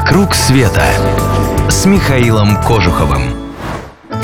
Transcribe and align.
«Вокруг 0.00 0.34
света» 0.34 0.82
с 1.68 1.84
Михаилом 1.84 2.56
Кожуховым. 2.62 3.52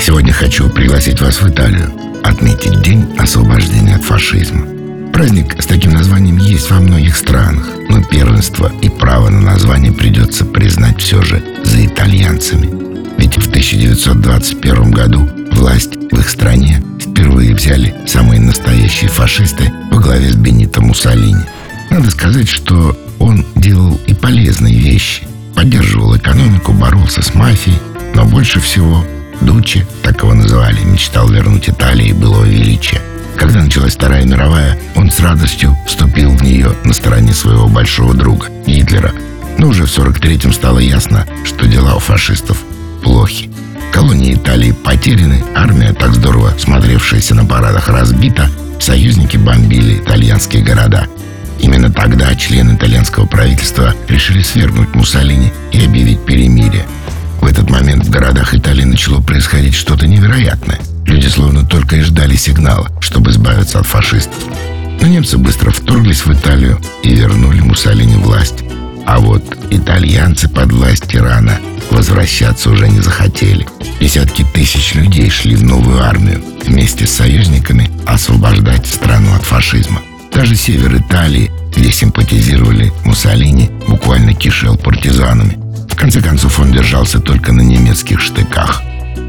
Сегодня 0.01 0.33
хочу 0.33 0.69
пригласить 0.71 1.21
вас 1.21 1.39
в 1.39 1.47
Италию 1.47 1.93
отметить 2.23 2.81
День 2.81 3.15
освобождения 3.19 3.95
от 3.95 4.03
фашизма. 4.03 4.65
Праздник 5.13 5.61
с 5.61 5.67
таким 5.67 5.93
названием 5.93 6.37
есть 6.37 6.71
во 6.71 6.79
многих 6.79 7.15
странах, 7.15 7.69
но 7.89 8.03
первенство 8.03 8.71
и 8.81 8.89
право 8.89 9.29
на 9.29 9.39
название 9.41 9.91
придется 9.91 10.45
признать 10.45 10.99
все 10.99 11.21
же 11.21 11.43
за 11.63 11.85
итальянцами. 11.85 12.67
Ведь 13.19 13.35
в 13.35 13.47
1921 13.47 14.91
году 14.91 15.29
власть 15.51 15.95
в 15.95 16.19
их 16.19 16.27
стране 16.27 16.83
впервые 16.99 17.53
взяли 17.53 17.93
самые 18.07 18.41
настоящие 18.41 19.11
фашисты 19.11 19.71
во 19.91 20.01
главе 20.01 20.31
с 20.31 20.35
Бенито 20.35 20.81
Муссолини. 20.81 21.45
Надо 21.91 22.09
сказать, 22.09 22.49
что 22.49 22.97
он 23.19 23.45
делал 23.55 23.99
и 24.07 24.15
полезные 24.15 24.73
вещи. 24.73 25.26
Поддерживал 26.07 26.17
экономику, 26.17 26.73
боролся 26.73 27.21
с 27.21 27.33
мафией, 27.33 27.79
но 28.13 28.25
больше 28.25 28.59
всего 28.59 29.03
Дучи, 29.41 29.85
так 30.01 30.23
его 30.23 30.33
называли, 30.33 30.79
мечтал 30.83 31.29
вернуть 31.29 31.69
Италии 31.69 32.13
былое 32.13 32.49
величие. 32.49 33.01
Когда 33.35 33.61
началась 33.61 33.95
Вторая 33.95 34.25
мировая, 34.25 34.79
он 34.95 35.11
с 35.11 35.19
радостью 35.19 35.77
вступил 35.85 36.31
в 36.31 36.41
нее 36.41 36.71
на 36.83 36.93
стороне 36.93 37.33
своего 37.33 37.67
большого 37.67 38.13
друга, 38.13 38.47
Гитлера. 38.65 39.13
Но 39.57 39.67
уже 39.67 39.85
в 39.85 39.95
43-м 39.95 40.53
стало 40.53 40.79
ясно, 40.79 41.27
что 41.43 41.67
дела 41.67 41.95
у 41.95 41.99
фашистов 41.99 42.57
плохи. 43.03 43.51
Колонии 43.91 44.33
Италии 44.33 44.71
потеряны, 44.71 45.43
армия, 45.55 45.93
так 45.93 46.15
здорово 46.15 46.53
смотревшаяся 46.57 47.35
на 47.35 47.45
парадах, 47.45 47.89
разбита, 47.89 48.49
союзники 48.79 49.37
бомбили 49.37 49.99
итальянские 49.99 50.63
города. 50.63 51.07
Именно 51.59 51.91
тогда 51.91 52.33
члены 52.35 52.75
итальянского 52.75 53.25
правительства 53.25 53.93
решили 54.07 54.41
свергнуть 54.41 54.93
Муссолини 54.93 55.51
и 55.71 55.83
объявить 55.83 56.23
перемирие. 56.25 56.85
В 57.41 57.45
этот 57.45 57.69
момент 57.69 58.05
в 58.05 58.09
городах 58.09 58.53
Италии 58.53 58.83
начало 58.83 59.21
происходить 59.21 59.75
что-то 59.75 60.07
невероятное. 60.07 60.79
Люди 61.05 61.27
словно 61.27 61.65
только 61.65 61.95
и 61.95 62.01
ждали 62.01 62.35
сигнала, 62.35 62.89
чтобы 62.99 63.31
избавиться 63.31 63.79
от 63.79 63.85
фашистов. 63.85 64.43
Но 64.99 65.07
немцы 65.07 65.37
быстро 65.37 65.71
вторглись 65.71 66.25
в 66.25 66.33
Италию 66.33 66.79
и 67.03 67.13
вернули 67.13 67.61
Муссолини 67.61 68.15
власть. 68.15 68.63
А 69.05 69.19
вот 69.19 69.43
итальянцы 69.69 70.49
под 70.49 70.71
власть 70.71 71.07
тирана 71.07 71.59
возвращаться 71.91 72.69
уже 72.69 72.89
не 72.89 72.99
захотели. 72.99 73.65
Десятки 74.01 74.45
тысяч 74.53 74.95
людей 74.95 75.29
шли 75.29 75.55
в 75.55 75.63
новую 75.63 76.03
армию 76.03 76.43
вместе 76.65 77.07
с 77.07 77.11
союзниками 77.11 77.89
освобождать 78.05 78.85
страну 78.85 79.33
от 79.33 79.43
фашизма. 79.43 80.01
Даже 80.37 80.55
север 80.55 80.95
Италии, 80.95 81.49
где 81.75 81.91
симпатизировали 81.91 82.93
Муссолини, 83.03 83.71
буквально 83.87 84.35
кишел 84.35 84.77
партизанами. 84.77 85.57
В 85.89 85.95
конце 85.95 86.21
концов, 86.21 86.59
он 86.59 86.71
держался 86.71 87.19
только 87.19 87.51
на 87.51 87.61
немецких 87.61 88.19
штыках. 88.19 88.83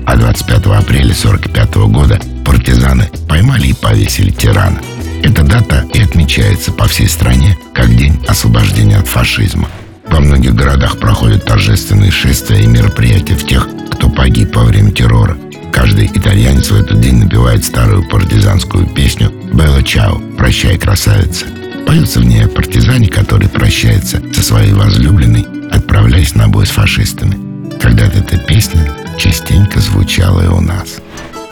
А 0.04 0.16
25 0.16 0.66
апреля 0.66 1.14
1945 1.14 1.74
года 1.90 2.20
партизаны 2.44 3.08
поймали 3.26 3.68
и 3.68 3.72
повесили 3.72 4.30
тирана. 4.30 4.82
Эта 5.22 5.44
дата 5.44 5.86
и 5.94 6.02
отмечается 6.02 6.72
по 6.72 6.86
всей 6.86 7.08
стране 7.08 7.56
как 7.72 7.88
День 7.96 8.22
освобождения 8.28 8.98
от 8.98 9.08
фашизма. 9.08 9.66
Во 10.10 10.20
многих 10.20 10.54
городах 10.54 10.98
проходят 10.98 11.46
торжественные 11.46 12.10
шествия 12.10 12.60
и 12.60 12.66
мероприятия 12.66 13.34
в 13.34 13.46
тех, 13.46 13.66
кто 13.92 14.10
погиб 14.10 14.54
во 14.54 14.64
время 14.64 14.90
террора. 14.90 15.38
Каждый 15.72 16.06
итальянец 16.06 16.70
в 16.70 16.80
этот 16.80 17.00
день 17.00 17.24
напевает 17.24 17.64
старую 17.64 18.08
партизанскую 18.08 18.86
песню 18.86 19.30
«Белла 19.52 19.82
Чао» 19.82 20.20
«Прощай, 20.36 20.78
красавица». 20.78 21.46
Поется 21.86 22.20
в 22.20 22.24
ней 22.24 22.44
о 22.44 22.48
партизане, 22.48 23.08
который 23.08 23.48
прощается 23.48 24.20
со 24.34 24.42
своей 24.42 24.72
возлюбленной, 24.72 25.46
отправляясь 25.70 26.34
на 26.34 26.48
бой 26.48 26.66
с 26.66 26.70
фашистами. 26.70 27.36
Когда-то 27.80 28.18
эта 28.18 28.36
песня 28.38 28.80
частенько 29.16 29.80
звучала 29.80 30.44
и 30.44 30.48
у 30.48 30.60
нас. 30.60 30.96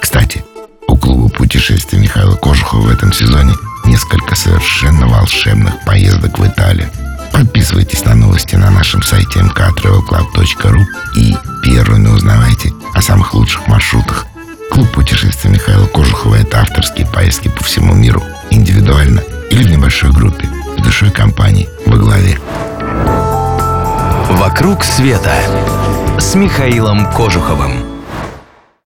Кстати, 0.01 0.45
у 0.89 0.97
клуба 0.97 1.29
путешествий 1.29 1.99
Михаила 1.99 2.35
Кожухова 2.35 2.83
в 2.83 2.91
этом 2.91 3.13
сезоне 3.13 3.53
несколько 3.87 4.35
совершенно 4.35 5.07
волшебных 5.07 5.85
поездок 5.85 6.39
в 6.39 6.47
Италию. 6.47 6.91
Подписывайтесь 7.37 8.03
на 8.07 8.15
новости 8.15 8.57
на 8.57 8.71
нашем 8.71 9.03
сайте 9.03 9.41
mktravelclub.ru 9.41 10.85
и 11.17 11.37
первыми 11.63 12.09
узнавайте 12.09 12.73
о 12.95 13.03
самых 13.03 13.35
лучших 13.35 13.69
маршрутах. 13.69 14.27
Клуб 14.71 14.91
путешествий 14.93 15.51
Михаила 15.51 15.85
Кожухова– 15.85 16.35
это 16.37 16.63
авторские 16.63 17.07
поездки 17.07 17.49
по 17.49 17.63
всему 17.63 17.93
миру, 17.93 18.23
индивидуально 18.51 19.21
или 19.51 19.65
в 19.65 19.71
небольшой 19.71 20.13
группе, 20.13 20.49
с 20.79 20.83
душой 20.83 21.11
компании 21.11 21.69
во 21.85 21.99
главе. 21.99 22.39
«Вокруг 24.31 24.83
света» 24.83 25.35
с 26.19 26.35
Михаилом 26.35 27.13
Кожуховым. 27.13 27.96